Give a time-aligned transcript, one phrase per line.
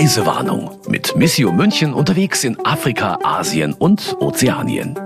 [0.00, 4.98] Reisewarnung mit Missio München unterwegs in Afrika, Asien und Ozeanien.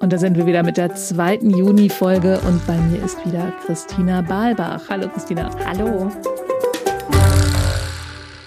[0.00, 4.22] Und da sind wir wieder mit der zweiten Juni-Folge und bei mir ist wieder Christina
[4.22, 4.82] Balbach.
[4.88, 5.50] Hallo Christina.
[5.64, 6.10] Hallo.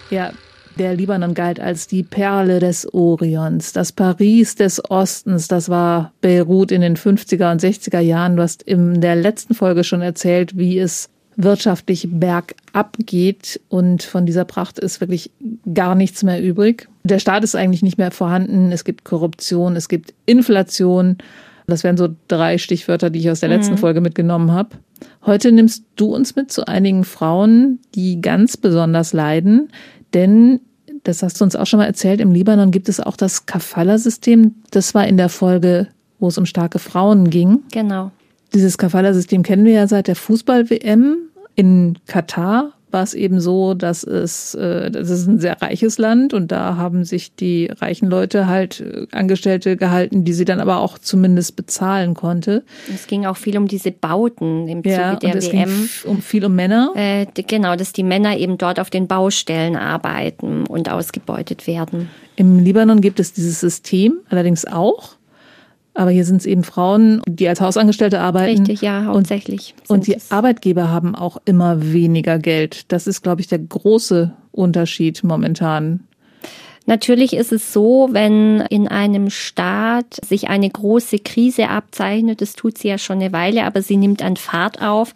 [0.10, 0.34] Ja,
[0.78, 5.48] der Libanon galt als die Perle des Orions, das Paris des Ostens.
[5.48, 8.36] Das war Beirut in den 50er und 60er Jahren.
[8.36, 14.26] Du hast in der letzten Folge schon erzählt, wie es wirtschaftlich bergab geht und von
[14.26, 15.32] dieser Pracht ist wirklich
[15.74, 16.88] gar nichts mehr übrig.
[17.04, 18.72] Der Staat ist eigentlich nicht mehr vorhanden.
[18.72, 21.18] Es gibt Korruption, es gibt Inflation.
[21.68, 23.80] Das wären so drei Stichwörter, die ich aus der letzten mhm.
[23.80, 24.77] Folge mitgenommen habe.
[25.26, 29.70] Heute nimmst du uns mit zu einigen Frauen, die ganz besonders leiden,
[30.13, 30.60] denn
[31.04, 34.55] das hast du uns auch schon mal erzählt, im Libanon gibt es auch das Kafala-System.
[34.72, 35.88] Das war in der Folge,
[36.20, 37.60] wo es um starke Frauen ging.
[37.72, 38.12] Genau.
[38.53, 41.17] Dieses Kafala-System kennen wir ja seit der Fußball-WM
[41.55, 46.34] in Katar war es eben so, dass es, äh, das ist ein sehr reiches Land
[46.34, 50.77] und da haben sich die reichen Leute halt äh, Angestellte gehalten, die sie dann aber
[50.77, 52.63] auch zumindest bezahlen konnte.
[52.93, 55.70] Es ging auch viel um diese Bauten im Zuge ja, der und es WM.
[55.70, 56.91] Ging um viel um Männer.
[56.95, 62.10] Äh, genau, dass die Männer eben dort auf den Baustellen arbeiten und ausgebeutet werden.
[62.35, 65.16] Im Libanon gibt es dieses System allerdings auch.
[65.96, 68.58] Aber hier sind es eben Frauen, die als Hausangestellte arbeiten.
[68.58, 69.75] Richtig, ja, hauptsächlich.
[69.88, 72.91] Und, und die Arbeitgeber haben auch immer weniger Geld.
[72.91, 76.08] Das ist, glaube ich, der große Unterschied momentan.
[76.85, 82.78] Natürlich ist es so, wenn in einem Staat sich eine große Krise abzeichnet, das tut
[82.78, 85.13] sie ja schon eine Weile, aber sie nimmt an Fahrt auf,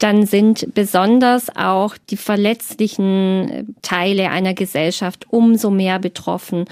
[0.00, 6.64] dann sind besonders auch die verletzlichen Teile einer Gesellschaft umso mehr betroffen.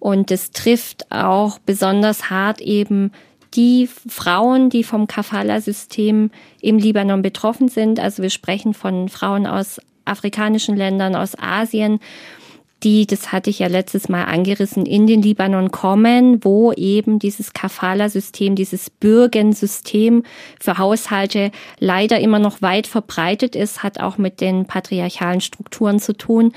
[0.00, 3.12] Und es trifft auch besonders hart eben
[3.54, 8.00] die Frauen, die vom Kafala-System im Libanon betroffen sind.
[8.00, 12.00] Also wir sprechen von Frauen aus afrikanischen Ländern, aus Asien,
[12.82, 17.52] die, das hatte ich ja letztes Mal angerissen, in den Libanon kommen, wo eben dieses
[17.52, 20.24] Kafala-System, dieses Bürgensystem
[20.58, 26.14] für Haushalte leider immer noch weit verbreitet ist, hat auch mit den patriarchalen Strukturen zu
[26.14, 26.52] tun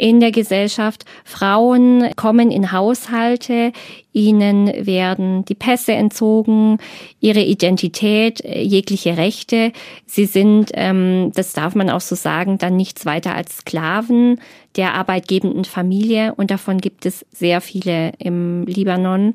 [0.00, 1.04] in der Gesellschaft.
[1.24, 3.72] Frauen kommen in Haushalte,
[4.12, 6.78] ihnen werden die Pässe entzogen,
[7.20, 9.72] ihre Identität, äh, jegliche Rechte.
[10.06, 14.40] Sie sind, ähm, das darf man auch so sagen, dann nichts weiter als Sklaven
[14.76, 19.34] der arbeitgebenden Familie und davon gibt es sehr viele im Libanon.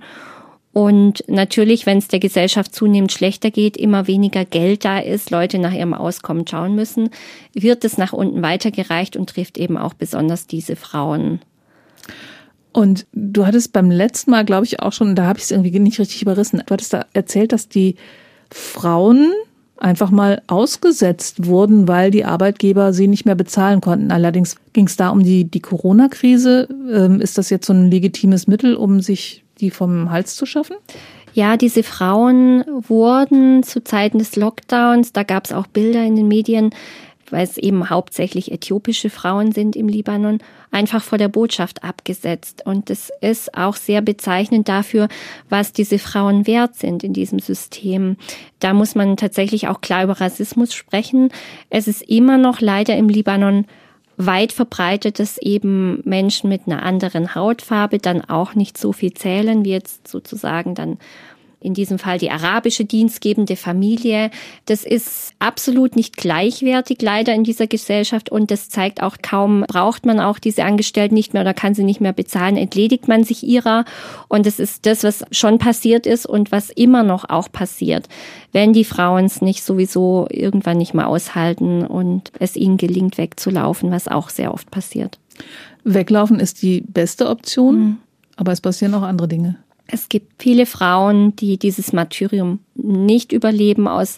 [0.77, 5.57] Und natürlich, wenn es der Gesellschaft zunehmend schlechter geht, immer weniger Geld da ist, Leute
[5.57, 7.11] nach ihrem Auskommen schauen müssen,
[7.53, 11.39] wird es nach unten weitergereicht und trifft eben auch besonders diese Frauen.
[12.73, 15.79] Und du hattest beim letzten Mal, glaube ich, auch schon, da habe ich es irgendwie
[15.79, 17.95] nicht richtig überrissen, du hattest da erzählt, dass die
[18.51, 19.31] Frauen
[19.77, 24.11] einfach mal ausgesetzt wurden, weil die Arbeitgeber sie nicht mehr bezahlen konnten.
[24.11, 26.67] Allerdings ging es da um die, die Corona-Krise.
[26.91, 30.75] Ähm, ist das jetzt so ein legitimes Mittel, um sich die vom Hals zu schaffen?
[31.33, 36.29] Ja, diese Frauen wurden zu Zeiten des Lockdowns, da gab es auch Bilder in den
[36.29, 36.69] Medien,
[37.29, 40.39] weil es eben hauptsächlich äthiopische Frauen sind im Libanon,
[40.71, 42.61] einfach vor der Botschaft abgesetzt.
[42.65, 45.07] Und das ist auch sehr bezeichnend dafür,
[45.49, 48.17] was diese Frauen wert sind in diesem System.
[48.59, 51.29] Da muss man tatsächlich auch klar über Rassismus sprechen.
[51.69, 53.65] Es ist immer noch leider im Libanon
[54.17, 59.65] weit verbreitet, dass eben Menschen mit einer anderen Hautfarbe dann auch nicht so viel zählen,
[59.65, 60.97] wie jetzt sozusagen dann
[61.65, 64.29] in diesem Fall die arabische dienstgebende Familie.
[64.65, 70.05] Das ist absolut nicht gleichwertig leider in dieser Gesellschaft und das zeigt auch kaum, braucht
[70.05, 73.43] man auch diese Angestellten nicht mehr oder kann sie nicht mehr bezahlen, entledigt man sich
[73.43, 73.85] ihrer.
[74.27, 78.07] Und das ist das, was schon passiert ist und was immer noch auch passiert,
[78.51, 83.91] wenn die Frauen es nicht sowieso irgendwann nicht mehr aushalten und es ihnen gelingt, wegzulaufen,
[83.91, 85.19] was auch sehr oft passiert.
[85.83, 87.97] Weglaufen ist die beste Option, mhm.
[88.35, 89.55] aber es passieren auch andere Dinge.
[89.87, 94.17] Es gibt viele Frauen, die dieses Martyrium nicht überleben aus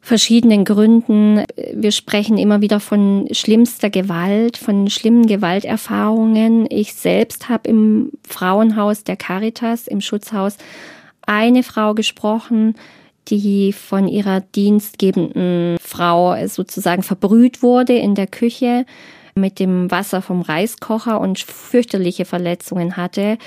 [0.00, 1.44] verschiedenen Gründen.
[1.72, 6.66] Wir sprechen immer wieder von schlimmster Gewalt, von schlimmen Gewalterfahrungen.
[6.68, 10.56] Ich selbst habe im Frauenhaus der Caritas, im Schutzhaus,
[11.24, 12.74] eine Frau gesprochen,
[13.28, 18.84] die von ihrer dienstgebenden Frau sozusagen verbrüht wurde in der Küche
[19.34, 23.38] mit dem Wasser vom Reiskocher und fürchterliche Verletzungen hatte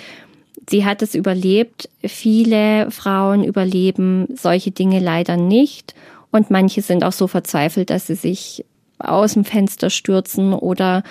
[0.70, 1.90] Sie hat es überlebt.
[2.04, 5.94] Viele Frauen überleben solche Dinge leider nicht.
[6.32, 8.66] Und manche sind auch so verzweifelt, dass sie sich
[9.00, 11.04] aus dem Fenster stürzen oder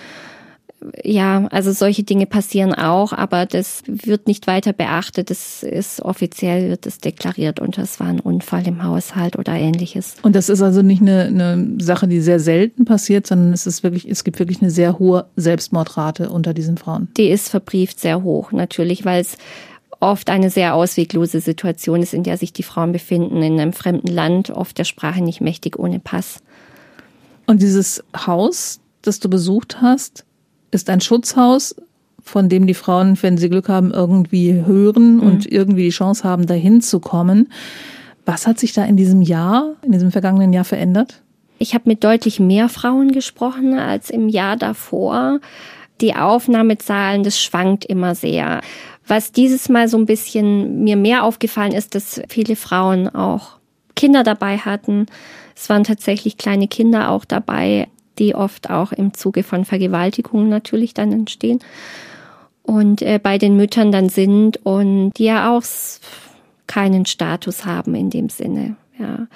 [1.02, 5.30] ja, also solche Dinge passieren auch, aber das wird nicht weiter beachtet.
[5.30, 10.16] Das ist offiziell wird es deklariert und das war ein Unfall im Haushalt oder ähnliches.
[10.22, 13.82] Und das ist also nicht eine, eine Sache, die sehr selten passiert, sondern es ist
[13.82, 17.08] wirklich, es gibt wirklich eine sehr hohe Selbstmordrate unter diesen Frauen.
[17.16, 19.36] Die ist verbrieft sehr hoch, natürlich, weil es
[20.00, 24.08] oft eine sehr ausweglose Situation ist, in der sich die Frauen befinden, in einem fremden
[24.08, 26.42] Land, oft der Sprache nicht mächtig, ohne Pass.
[27.46, 30.24] Und dieses Haus, das du besucht hast,
[30.74, 31.74] ist ein Schutzhaus,
[32.22, 35.22] von dem die Frauen, wenn sie Glück haben, irgendwie hören mhm.
[35.22, 37.52] und irgendwie die Chance haben, dahin zu kommen.
[38.26, 41.22] Was hat sich da in diesem Jahr, in diesem vergangenen Jahr verändert?
[41.58, 45.40] Ich habe mit deutlich mehr Frauen gesprochen als im Jahr davor.
[46.00, 48.60] Die Aufnahmezahlen, das schwankt immer sehr.
[49.06, 53.58] Was dieses Mal so ein bisschen mir mehr aufgefallen ist, dass viele Frauen auch
[53.94, 55.06] Kinder dabei hatten.
[55.54, 57.88] Es waren tatsächlich kleine Kinder auch dabei
[58.18, 61.60] die oft auch im Zuge von Vergewaltigungen natürlich dann entstehen
[62.64, 65.62] und äh, bei den Müttern dann sind und die ja auch
[66.66, 68.76] keinen Status haben in dem Sinne.
[68.98, 69.26] Ja.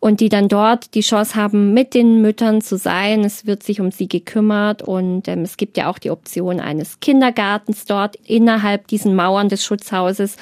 [0.00, 3.24] Und die dann dort die Chance haben, mit den Müttern zu sein.
[3.24, 6.98] Es wird sich um sie gekümmert und ähm, es gibt ja auch die Option eines
[7.00, 10.36] Kindergartens dort innerhalb diesen Mauern des Schutzhauses,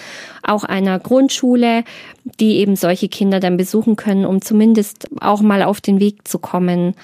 [0.44, 1.82] auch einer Grundschule,
[2.38, 6.38] die eben solche Kinder dann besuchen können, um zumindest auch mal auf den Weg zu
[6.38, 6.94] kommen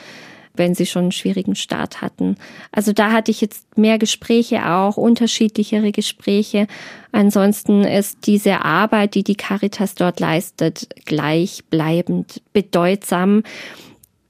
[0.57, 2.37] wenn sie schon einen schwierigen Start hatten.
[2.73, 6.67] Also da hatte ich jetzt mehr Gespräche auch, unterschiedlichere Gespräche.
[7.13, 13.43] Ansonsten ist diese Arbeit, die die Caritas dort leistet, gleichbleibend bedeutsam.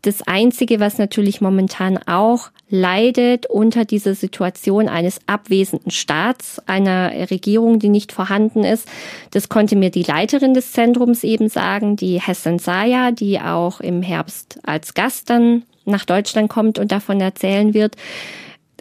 [0.06, 7.80] Das Einzige, was natürlich momentan auch leidet unter dieser Situation eines abwesenden Staats, einer Regierung,
[7.80, 8.88] die nicht vorhanden ist.
[9.32, 14.00] Das konnte mir die Leiterin des Zentrums eben sagen, die Hessen Saya, die auch im
[14.02, 17.96] Herbst als Gast dann nach Deutschland kommt und davon erzählen wird.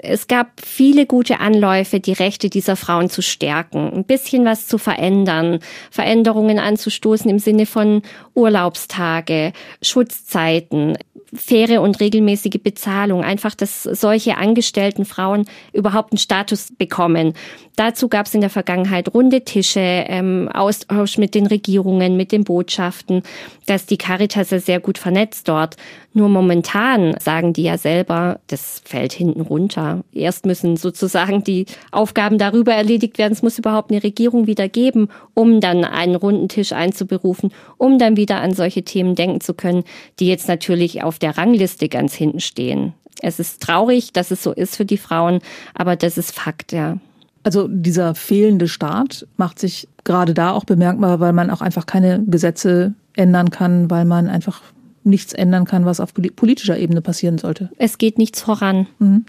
[0.07, 4.77] Es gab viele gute Anläufe, die Rechte dieser Frauen zu stärken, ein bisschen was zu
[4.77, 5.59] verändern,
[5.91, 8.01] Veränderungen anzustoßen im Sinne von
[8.33, 10.97] Urlaubstage, Schutzzeiten,
[11.33, 17.33] faire und regelmäßige Bezahlung, einfach, dass solche angestellten Frauen überhaupt einen Status bekommen.
[17.75, 22.43] Dazu gab es in der Vergangenheit runde Tische, ähm, Austausch mit den Regierungen, mit den
[22.43, 23.23] Botschaften,
[23.65, 25.75] dass die Caritas ja sehr gut vernetzt dort.
[26.13, 29.94] Nur momentan sagen die ja selber, das fällt hinten runter.
[30.11, 33.33] Erst müssen sozusagen die Aufgaben darüber erledigt werden.
[33.33, 38.17] Es muss überhaupt eine Regierung wieder geben, um dann einen runden Tisch einzuberufen, um dann
[38.17, 39.83] wieder an solche Themen denken zu können,
[40.19, 42.93] die jetzt natürlich auf der Rangliste ganz hinten stehen.
[43.21, 45.39] Es ist traurig, dass es so ist für die Frauen,
[45.73, 46.97] aber das ist Fakt, ja.
[47.43, 52.23] Also dieser fehlende Staat macht sich gerade da auch bemerkbar, weil man auch einfach keine
[52.25, 54.61] Gesetze ändern kann, weil man einfach
[55.03, 57.69] nichts ändern kann, was auf politischer Ebene passieren sollte.
[57.77, 58.87] Es geht nichts voran.
[58.99, 59.25] Mhm.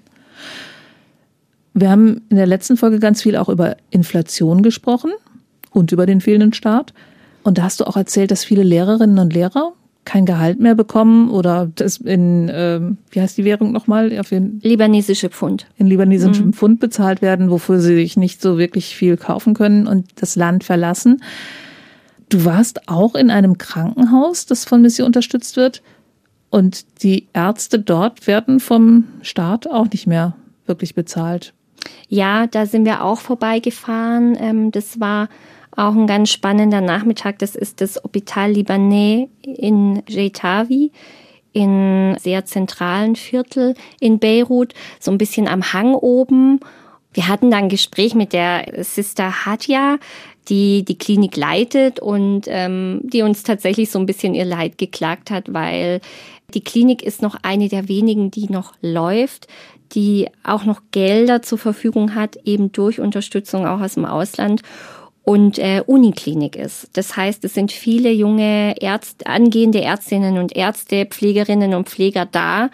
[1.74, 5.12] Wir haben in der letzten Folge ganz viel auch über Inflation gesprochen
[5.70, 6.94] und über den fehlenden Staat.
[7.42, 9.72] Und da hast du auch erzählt, dass viele Lehrerinnen und Lehrer
[10.06, 14.18] kein Gehalt mehr bekommen oder das in, ähm, wie heißt die Währung nochmal?
[14.18, 15.66] Auf den libanesische Pfund.
[15.76, 16.52] In libanesischem mhm.
[16.54, 20.64] Pfund bezahlt werden, wofür sie sich nicht so wirklich viel kaufen können und das Land
[20.64, 21.22] verlassen.
[22.28, 25.82] Du warst auch in einem Krankenhaus, das von Mission unterstützt wird.
[26.56, 31.52] Und die Ärzte dort werden vom Staat auch nicht mehr wirklich bezahlt.
[32.08, 34.38] Ja, da sind wir auch vorbeigefahren.
[34.40, 35.28] Ähm, das war
[35.72, 37.40] auch ein ganz spannender Nachmittag.
[37.40, 40.92] Das ist das Hopital Libanais in Jetavi
[41.52, 46.60] in sehr zentralen Viertel in Beirut, so ein bisschen am Hang oben.
[47.12, 49.98] Wir hatten dann ein Gespräch mit der Sister Hadja,
[50.48, 55.30] die die Klinik leitet und ähm, die uns tatsächlich so ein bisschen ihr Leid geklagt
[55.30, 56.00] hat, weil
[56.54, 59.48] die Klinik ist noch eine der wenigen, die noch läuft,
[59.92, 64.62] die auch noch Gelder zur Verfügung hat, eben durch Unterstützung auch aus dem Ausland
[65.22, 66.88] und äh, Uniklinik ist.
[66.92, 72.70] Das heißt, es sind viele junge Ärzte, angehende Ärztinnen und Ärzte, Pflegerinnen und Pfleger da,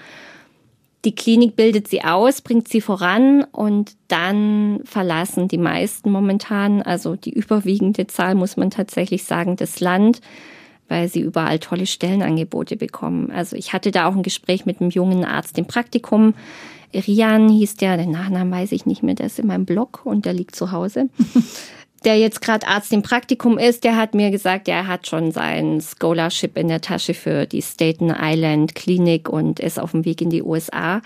[1.05, 7.17] die Klinik bildet sie aus, bringt sie voran und dann verlassen die meisten momentan, also
[7.17, 10.21] die überwiegende Zahl muss man tatsächlich sagen, das Land,
[10.89, 13.31] weil sie überall tolle Stellenangebote bekommen.
[13.31, 16.35] Also ich hatte da auch ein Gespräch mit einem jungen Arzt im Praktikum.
[16.95, 20.27] Rian hieß der, den Nachnamen weiß ich nicht mehr, der ist in meinem Blog und
[20.27, 21.09] der liegt zu Hause.
[22.05, 25.81] der jetzt gerade Arzt im Praktikum ist, der hat mir gesagt, er hat schon sein
[25.81, 30.31] Scholarship in der Tasche für die Staten Island Klinik und ist auf dem Weg in
[30.31, 31.01] die USA.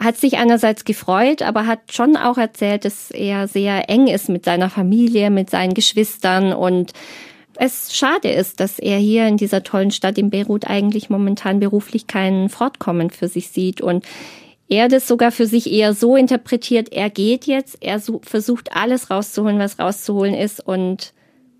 [0.00, 4.44] Hat sich einerseits gefreut, aber hat schon auch erzählt, dass er sehr eng ist mit
[4.44, 6.92] seiner Familie, mit seinen Geschwistern und
[7.56, 12.06] es schade ist, dass er hier in dieser tollen Stadt in Beirut eigentlich momentan beruflich
[12.06, 14.04] kein Fortkommen für sich sieht und
[14.68, 19.58] er das sogar für sich eher so interpretiert, er geht jetzt, er versucht alles rauszuholen,
[19.58, 21.12] was rauszuholen ist und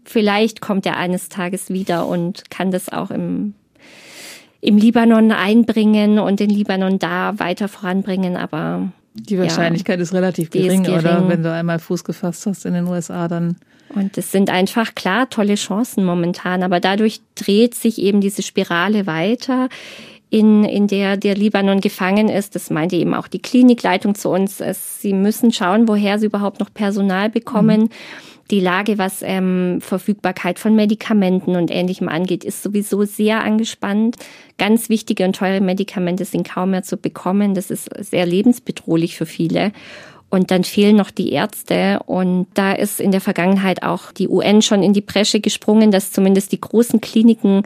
[0.05, 3.55] vielleicht kommt er eines Tages wieder und kann das auch im,
[4.63, 10.51] im Libanon einbringen und den Libanon da weiter voranbringen, aber die Wahrscheinlichkeit ja, ist relativ
[10.51, 11.29] gering, ist gering, oder?
[11.29, 13.57] Wenn du einmal Fuß gefasst hast in den USA, dann.
[13.95, 19.07] Und es sind einfach klar tolle Chancen momentan, aber dadurch dreht sich eben diese Spirale
[19.07, 19.69] weiter
[20.33, 22.55] in, in der der Libanon gefangen ist.
[22.55, 24.63] Das meinte eben auch die Klinikleitung zu uns.
[24.63, 27.83] Es, sie müssen schauen, woher sie überhaupt noch Personal bekommen.
[27.83, 27.89] Mhm.
[28.51, 34.17] Die Lage, was ähm, Verfügbarkeit von Medikamenten und Ähnlichem angeht, ist sowieso sehr angespannt.
[34.57, 37.55] Ganz wichtige und teure Medikamente sind kaum mehr zu bekommen.
[37.55, 39.71] Das ist sehr lebensbedrohlich für viele.
[40.31, 42.01] Und dann fehlen noch die Ärzte.
[42.07, 46.11] Und da ist in der Vergangenheit auch die UN schon in die Bresche gesprungen, dass
[46.11, 47.65] zumindest die großen Kliniken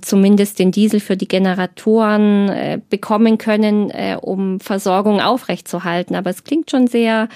[0.00, 6.14] zumindest den Diesel für die Generatoren äh, bekommen können, äh, um Versorgung aufrechtzuerhalten.
[6.14, 7.28] Aber es klingt schon sehr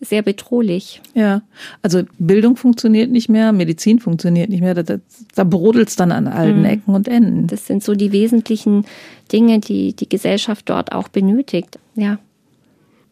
[0.00, 1.00] sehr bedrohlich.
[1.14, 1.42] Ja,
[1.82, 4.74] also Bildung funktioniert nicht mehr, Medizin funktioniert nicht mehr.
[4.74, 4.96] Da, da,
[5.34, 6.64] da brodelt es dann an allen mhm.
[6.66, 7.46] Ecken und Enden.
[7.46, 8.84] Das sind so die wesentlichen
[9.32, 11.78] Dinge, die die Gesellschaft dort auch benötigt.
[11.94, 12.18] Ja.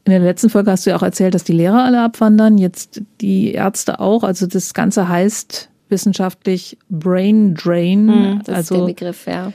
[0.05, 3.01] In der letzten Folge hast du ja auch erzählt, dass die Lehrer alle abwandern, jetzt
[3.23, 4.23] die Ärzte auch.
[4.23, 8.07] Also das Ganze heißt wissenschaftlich Brain Drain.
[8.07, 9.53] Mhm, das also, ist der Begriff, ja.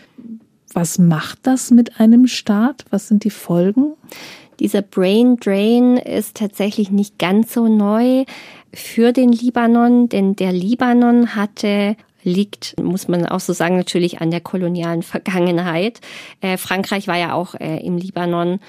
[0.74, 2.86] Was macht das mit einem Staat?
[2.92, 3.94] Was sind die Folgen?
[4.60, 8.26] Dieser Brain Drain ist tatsächlich nicht ganz so neu
[8.74, 14.32] für den Libanon, denn der Libanon hatte liegt, muss man auch so sagen, natürlich an
[14.32, 16.02] der kolonialen Vergangenheit.
[16.42, 18.60] Äh, Frankreich war ja auch äh, im Libanon.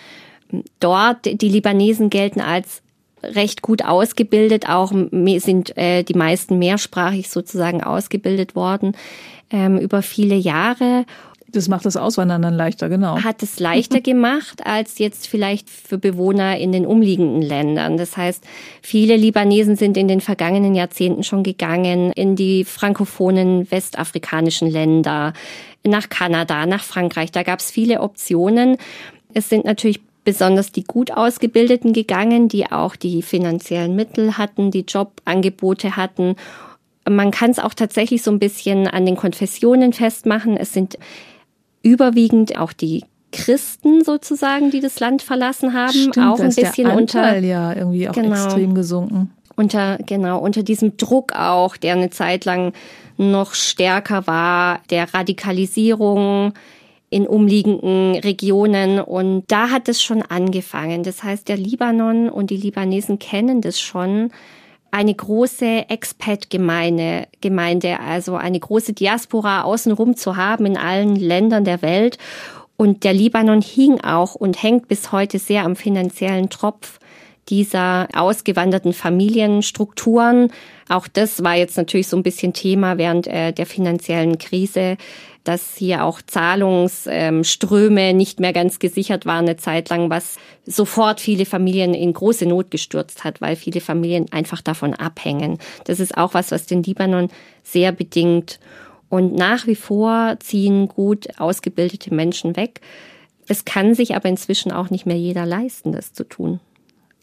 [0.79, 2.83] Dort, die Libanesen gelten als
[3.23, 4.93] recht gut ausgebildet, auch
[5.39, 8.97] sind äh, die meisten mehrsprachig sozusagen ausgebildet worden
[9.51, 11.05] ähm, über viele Jahre.
[11.53, 13.23] Das macht das Auswandern dann leichter, genau.
[13.23, 17.97] Hat es leichter gemacht als jetzt vielleicht für Bewohner in den umliegenden Ländern.
[17.97, 18.45] Das heißt,
[18.83, 25.33] viele Libanesen sind in den vergangenen Jahrzehnten schon gegangen in die frankophonen westafrikanischen Länder,
[25.83, 27.33] nach Kanada, nach Frankreich.
[27.33, 28.77] Da gab es viele Optionen.
[29.33, 34.85] Es sind natürlich besonders die gut ausgebildeten gegangen, die auch die finanziellen Mittel hatten, die
[34.87, 36.37] Jobangebote hatten.
[37.09, 40.57] Man kann es auch tatsächlich so ein bisschen an den Konfessionen festmachen.
[40.57, 40.99] Es sind
[41.83, 46.97] überwiegend auch die Christen sozusagen, die das Land verlassen haben, Stimmt, auch ein bisschen der
[46.97, 49.31] Anteil unter ja irgendwie auch genau, extrem gesunken.
[49.57, 52.73] Unter genau unter diesem Druck auch, der eine Zeit lang
[53.19, 56.55] noch stärker war, der Radikalisierung,
[57.11, 59.01] in umliegenden Regionen.
[59.01, 61.03] Und da hat es schon angefangen.
[61.03, 64.31] Das heißt, der Libanon und die Libanesen kennen das schon.
[64.93, 71.83] Eine große Expat-Gemeinde, Gemeinde, also eine große Diaspora außenrum zu haben in allen Ländern der
[71.83, 72.19] Welt.
[72.77, 76.99] Und der Libanon hing auch und hängt bis heute sehr am finanziellen Tropf
[77.49, 80.53] dieser ausgewanderten Familienstrukturen.
[80.89, 84.97] Auch das war jetzt natürlich so ein bisschen Thema während äh, der finanziellen Krise
[85.45, 91.47] dass hier auch Zahlungsströme nicht mehr ganz gesichert waren eine Zeit lang, was sofort viele
[91.47, 95.59] Familien in große Not gestürzt hat, weil viele Familien einfach davon abhängen.
[95.85, 97.29] Das ist auch was, was den Libanon
[97.63, 98.61] sehr bedingt.
[99.09, 102.81] Und nach wie vor ziehen gut ausgebildete Menschen weg.
[103.49, 106.61] Es kann sich aber inzwischen auch nicht mehr jeder leisten, das zu tun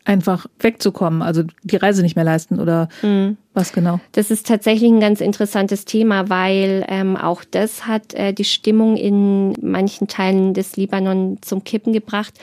[0.08, 3.38] einfach wegzukommen, also die Reise nicht mehr leisten oder mhm.
[3.54, 4.00] was genau?
[4.14, 8.96] Das ist tatsächlich ein ganz interessantes Thema, weil ähm, auch das hat äh, die Stimmung
[8.96, 12.36] in manchen Teilen des Libanon zum Kippen gebracht,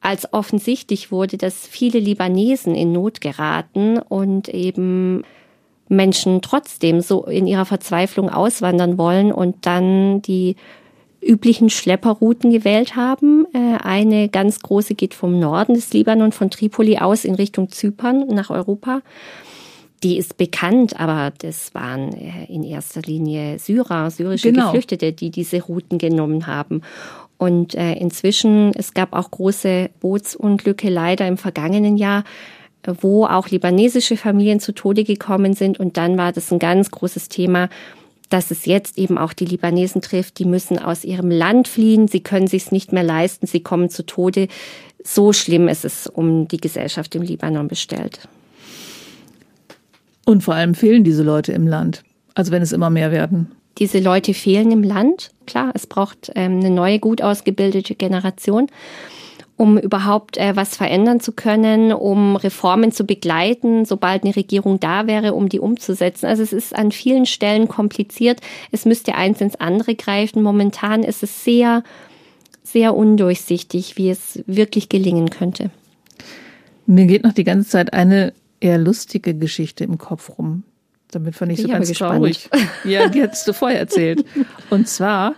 [0.00, 5.24] als offensichtlich wurde, dass viele Libanesen in Not geraten und eben
[5.88, 10.56] Menschen trotzdem so in ihrer Verzweiflung auswandern wollen und dann die
[11.22, 13.46] üblichen Schlepperrouten gewählt haben.
[13.52, 18.26] Äh, eine ganz große geht vom Norden des Libanon, von Tripoli aus in Richtung Zypern
[18.28, 19.02] nach Europa.
[20.02, 24.66] Die ist bekannt, aber das waren äh, in erster Linie Syrer, syrische genau.
[24.66, 26.80] Geflüchtete, die diese Routen genommen haben.
[27.36, 32.24] Und äh, inzwischen, es gab auch große Bootsunglücke leider im vergangenen Jahr,
[33.00, 35.78] wo auch libanesische Familien zu Tode gekommen sind.
[35.78, 37.68] Und dann war das ein ganz großes Thema,
[38.30, 42.20] dass es jetzt eben auch die Libanesen trifft, die müssen aus ihrem Land fliehen, sie
[42.20, 44.48] können sich nicht mehr leisten, sie kommen zu Tode.
[45.04, 48.28] So schlimm ist es um die Gesellschaft im Libanon bestellt.
[50.24, 53.50] Und vor allem fehlen diese Leute im Land, also wenn es immer mehr werden.
[53.78, 55.30] Diese Leute fehlen im Land.
[55.46, 58.68] Klar, es braucht ähm, eine neue, gut ausgebildete Generation
[59.60, 65.06] um überhaupt äh, was verändern zu können, um Reformen zu begleiten, sobald eine Regierung da
[65.06, 66.24] wäre, um die umzusetzen.
[66.24, 68.40] Also es ist an vielen Stellen kompliziert.
[68.72, 70.42] Es müsste eins ins andere greifen.
[70.42, 71.84] Momentan ist es sehr
[72.62, 75.70] sehr undurchsichtig, wie es wirklich gelingen könnte.
[76.86, 80.62] Mir geht noch die ganze Zeit eine eher lustige Geschichte im Kopf rum.
[81.10, 82.48] Damit fand ich, so ganz traurig.
[82.84, 84.24] Ja, die hattest du vorher erzählt.
[84.70, 85.34] Und zwar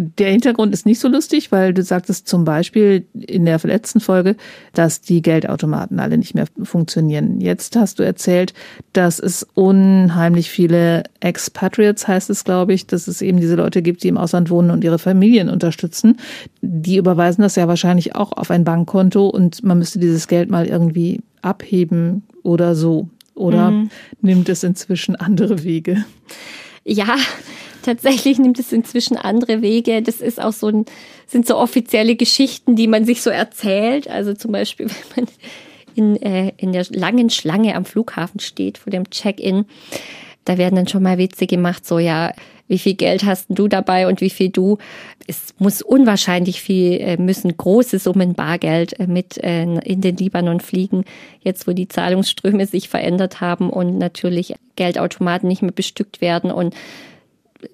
[0.00, 4.36] der Hintergrund ist nicht so lustig, weil du sagtest zum Beispiel in der letzten Folge,
[4.72, 7.40] dass die Geldautomaten alle nicht mehr funktionieren.
[7.40, 8.54] Jetzt hast du erzählt,
[8.92, 14.04] dass es unheimlich viele Expatriates, heißt es, glaube ich, dass es eben diese Leute gibt,
[14.04, 16.18] die im Ausland wohnen und ihre Familien unterstützen.
[16.62, 20.66] Die überweisen das ja wahrscheinlich auch auf ein Bankkonto und man müsste dieses Geld mal
[20.66, 23.08] irgendwie abheben oder so.
[23.34, 23.90] Oder mhm.
[24.20, 26.04] nimmt es inzwischen andere Wege?
[26.84, 27.16] Ja,
[27.82, 30.02] tatsächlich nimmt es inzwischen andere Wege.
[30.02, 30.86] Das ist auch so ein,
[31.26, 34.08] sind so offizielle Geschichten, die man sich so erzählt.
[34.08, 35.34] Also zum Beispiel, wenn man
[35.94, 39.66] in, äh, in der langen Schlange am Flughafen steht vor dem Check-in,
[40.44, 42.32] da werden dann schon mal Witze gemacht, so ja,
[42.68, 44.78] wie viel Geld hast du dabei und wie viel du.
[45.26, 50.60] Es muss unwahrscheinlich viel, äh, müssen große Summen Bargeld äh, mit äh, in den Libanon
[50.60, 51.04] fliegen,
[51.40, 56.74] jetzt wo die Zahlungsströme sich verändert haben und natürlich Geldautomaten nicht mehr bestückt werden und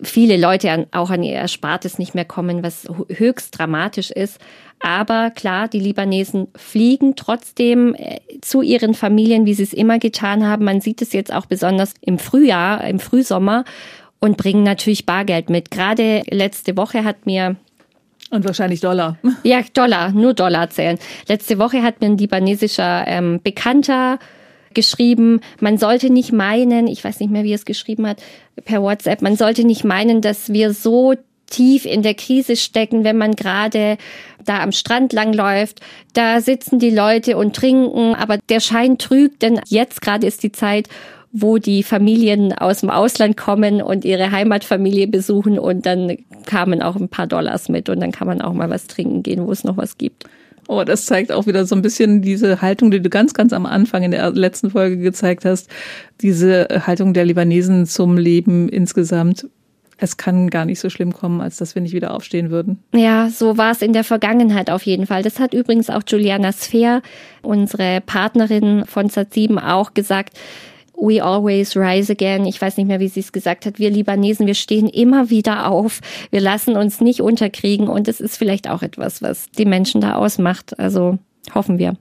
[0.02, 4.40] viele Leute auch an ihr Erspartes nicht mehr kommen, was höchst dramatisch ist.
[4.80, 7.94] Aber klar, die Libanesen fliegen trotzdem
[8.40, 10.64] zu ihren Familien, wie sie es immer getan haben.
[10.64, 13.64] Man sieht es jetzt auch besonders im Frühjahr, im Frühsommer
[14.24, 15.70] und bringen natürlich Bargeld mit.
[15.70, 17.56] Gerade letzte Woche hat mir
[18.30, 19.18] und wahrscheinlich Dollar.
[19.42, 20.98] Ja, Dollar, nur Dollar zählen.
[21.28, 24.18] Letzte Woche hat mir ein libanesischer ähm, Bekannter
[24.72, 28.22] geschrieben, man sollte nicht meinen, ich weiß nicht mehr, wie er es geschrieben hat,
[28.64, 31.14] per WhatsApp, man sollte nicht meinen, dass wir so
[31.46, 33.98] tief in der Krise stecken, wenn man gerade
[34.42, 35.80] da am Strand langläuft.
[36.14, 40.50] Da sitzen die Leute und trinken, aber der Schein trügt, denn jetzt gerade ist die
[40.50, 40.88] Zeit,
[41.36, 46.94] wo die Familien aus dem Ausland kommen und ihre Heimatfamilie besuchen und dann kamen auch
[46.94, 49.64] ein paar Dollars mit und dann kann man auch mal was trinken gehen, wo es
[49.64, 50.26] noch was gibt.
[50.68, 53.66] Oh, das zeigt auch wieder so ein bisschen diese Haltung, die du ganz, ganz am
[53.66, 55.68] Anfang in der letzten Folge gezeigt hast.
[56.20, 59.48] Diese Haltung der Libanesen zum Leben insgesamt.
[59.98, 62.78] Es kann gar nicht so schlimm kommen, als dass wir nicht wieder aufstehen würden.
[62.94, 65.24] Ja, so war es in der Vergangenheit auf jeden Fall.
[65.24, 67.02] Das hat übrigens auch Juliana Sphere,
[67.42, 70.38] unsere Partnerin von Sat7, auch gesagt
[70.96, 72.46] We always rise again.
[72.46, 73.78] Ich weiß nicht mehr, wie sie es gesagt hat.
[73.78, 76.00] Wir Libanesen, wir stehen immer wieder auf.
[76.30, 77.88] Wir lassen uns nicht unterkriegen.
[77.88, 80.78] Und es ist vielleicht auch etwas, was die Menschen da ausmacht.
[80.78, 81.18] Also
[81.54, 81.96] hoffen wir.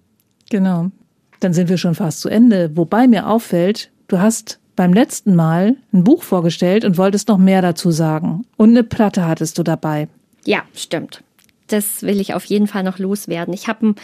[0.49, 0.91] Genau.
[1.39, 2.71] Dann sind wir schon fast zu Ende.
[2.75, 7.61] Wobei mir auffällt, du hast beim letzten Mal ein Buch vorgestellt und wolltest noch mehr
[7.61, 8.45] dazu sagen.
[8.57, 10.07] Und eine Platte hattest du dabei.
[10.45, 11.23] Ja, stimmt.
[11.67, 13.53] Das will ich auf jeden Fall noch loswerden.
[13.53, 13.95] Ich habe einen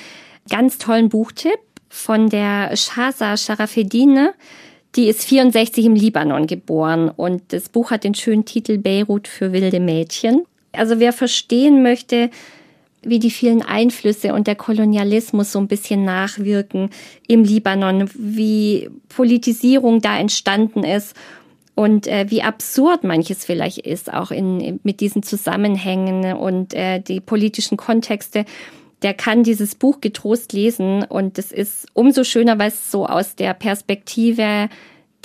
[0.49, 4.34] ganz tollen Buchtipp von der Shaza Sharafedine.
[4.99, 9.53] Die ist 64 im Libanon geboren und das Buch hat den schönen Titel Beirut für
[9.53, 10.43] wilde Mädchen.
[10.73, 12.29] Also wer verstehen möchte,
[13.01, 16.89] wie die vielen Einflüsse und der Kolonialismus so ein bisschen nachwirken
[17.29, 21.15] im Libanon, wie Politisierung da entstanden ist
[21.75, 27.21] und äh, wie absurd manches vielleicht ist, auch in, mit diesen Zusammenhängen und äh, die
[27.21, 28.43] politischen Kontexte,
[29.01, 33.35] der kann dieses Buch getrost lesen und es ist umso schöner, weil es so aus
[33.35, 34.69] der Perspektive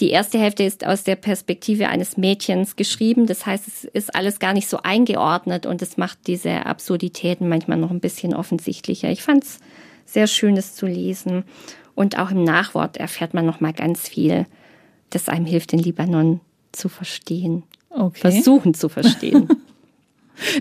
[0.00, 3.26] die erste Hälfte ist aus der Perspektive eines Mädchens geschrieben.
[3.26, 7.78] Das heißt, es ist alles gar nicht so eingeordnet und es macht diese Absurditäten manchmal
[7.78, 9.10] noch ein bisschen offensichtlicher.
[9.10, 9.58] Ich fand es
[10.04, 11.44] sehr schön, das zu lesen.
[11.94, 14.46] Und auch im Nachwort erfährt man noch mal ganz viel,
[15.10, 16.40] das einem hilft, den Libanon
[16.72, 17.62] zu verstehen.
[17.90, 18.18] Okay.
[18.18, 19.48] Versuchen zu verstehen.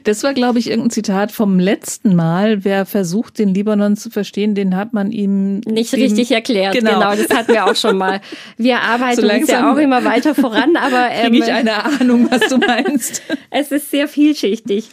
[0.04, 2.64] Das war, glaube ich, irgendein Zitat vom letzten Mal.
[2.64, 6.74] Wer versucht, den Libanon zu verstehen, den hat man ihm nicht richtig erklärt.
[6.74, 6.94] Genau.
[6.94, 8.22] genau, das hatten wir auch schon mal.
[8.58, 12.28] Wir arbeiten so uns ja auch immer weiter voran, aber ähm, kriege ich eine Ahnung,
[12.30, 13.22] was du meinst.
[13.50, 14.90] es ist sehr vielschichtig.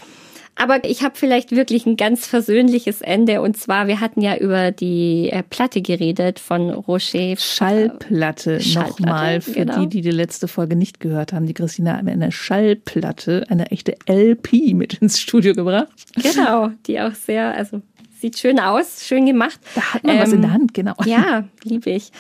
[0.56, 3.40] Aber ich habe vielleicht wirklich ein ganz versöhnliches Ende.
[3.40, 7.36] Und zwar, wir hatten ja über die äh, Platte geredet von Rocher.
[7.36, 9.80] Schallplatte, Schallplatte nochmal für genau.
[9.80, 11.46] die, die die letzte Folge nicht gehört haben.
[11.46, 15.88] Die Christina hat mir eine Schallplatte, eine echte LP mit ins Studio gebracht.
[16.22, 17.80] Genau, die auch sehr, also
[18.20, 19.58] sieht schön aus, schön gemacht.
[19.74, 20.94] Da hat man ähm, was in der ähm, Hand, genau.
[21.04, 22.10] Ja, liebe ich.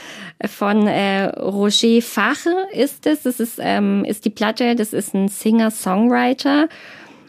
[0.46, 3.22] Von äh, Roger Fache ist es.
[3.22, 6.68] Das ist, ähm, ist die Platte, das ist ein Singer-Songwriter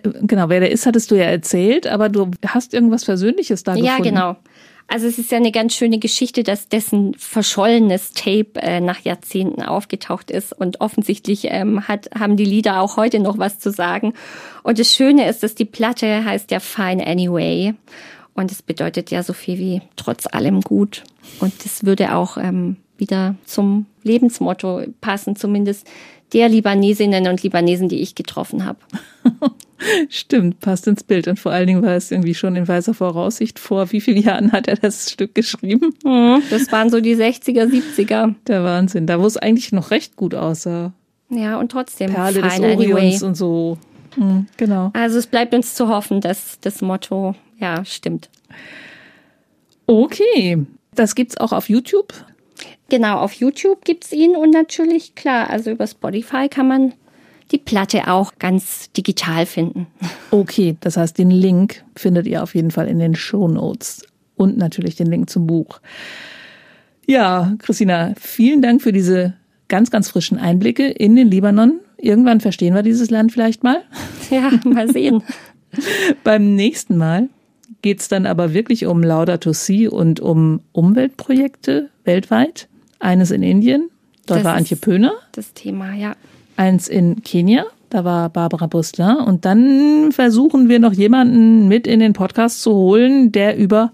[0.03, 3.97] genau, wer der ist, hattest du ja erzählt, aber du hast irgendwas Persönliches da ja,
[3.97, 4.15] gefunden.
[4.15, 4.39] Ja, genau.
[4.87, 9.61] Also es ist ja eine ganz schöne Geschichte, dass dessen verschollenes Tape äh, nach Jahrzehnten
[9.61, 14.13] aufgetaucht ist und offensichtlich ähm, hat, haben die Lieder auch heute noch was zu sagen.
[14.63, 17.73] Und das Schöne ist, dass die Platte heißt ja Fine Anyway
[18.33, 21.03] und es bedeutet ja so viel wie trotz allem gut.
[21.39, 25.85] Und das würde auch ähm, wieder zum Lebensmotto passen, zumindest
[26.31, 28.79] der Libanesinnen und Libanesen, die ich getroffen habe.
[30.09, 31.27] Stimmt, passt ins Bild.
[31.27, 33.59] Und vor allen Dingen war es irgendwie schon in weiser Voraussicht.
[33.59, 35.93] Vor wie vielen Jahren hat er das Stück geschrieben?
[36.05, 38.35] Mhm, das waren so die 60er, 70er.
[38.47, 39.07] Der Wahnsinn.
[39.07, 40.93] Da wo es eigentlich noch recht gut aussah.
[41.29, 42.13] Ja, und trotzdem.
[42.13, 43.23] Perle des Orions anyway.
[43.23, 43.77] und so.
[44.15, 44.91] Mhm, genau.
[44.93, 48.29] Also es bleibt uns zu hoffen, dass das Motto, ja, stimmt.
[49.87, 50.65] Okay.
[50.93, 52.13] Das gibt's auch auf YouTube.
[52.91, 56.91] Genau, auf YouTube gibt's ihn und natürlich, klar, also über Spotify kann man
[57.53, 59.87] die Platte auch ganz digital finden.
[60.31, 64.57] Okay, das heißt, den Link findet ihr auf jeden Fall in den Show Notes und
[64.57, 65.79] natürlich den Link zum Buch.
[67.05, 69.35] Ja, Christina, vielen Dank für diese
[69.69, 71.79] ganz, ganz frischen Einblicke in den Libanon.
[71.97, 73.83] Irgendwann verstehen wir dieses Land vielleicht mal.
[74.29, 75.23] Ja, mal sehen.
[76.23, 77.29] Beim nächsten Mal
[77.81, 82.69] geht's dann aber wirklich um Laudato Si und um Umweltprojekte weltweit.
[83.01, 83.89] Eines in Indien,
[84.27, 85.13] dort das war Antje Pöhner.
[85.33, 86.15] Das Thema, ja.
[86.55, 89.25] Eins in Kenia, da war Barbara Bustler.
[89.27, 93.91] Und dann versuchen wir noch jemanden mit in den Podcast zu holen, der über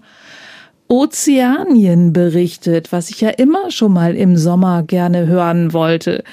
[0.88, 6.24] Ozeanien berichtet, was ich ja immer schon mal im Sommer gerne hören wollte.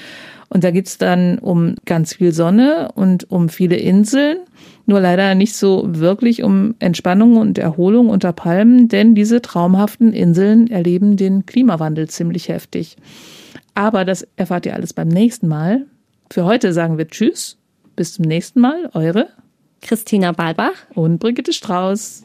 [0.48, 4.38] Und da geht's dann um ganz viel Sonne und um viele Inseln.
[4.86, 10.68] Nur leider nicht so wirklich um Entspannung und Erholung unter Palmen, denn diese traumhaften Inseln
[10.68, 12.96] erleben den Klimawandel ziemlich heftig.
[13.74, 15.86] Aber das erfahrt ihr alles beim nächsten Mal.
[16.30, 17.58] Für heute sagen wir Tschüss.
[17.96, 18.90] Bis zum nächsten Mal.
[18.94, 19.28] Eure
[19.82, 22.24] Christina Balbach und Brigitte Strauß.